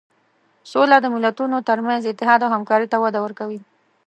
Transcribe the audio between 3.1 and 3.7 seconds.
ورکوي.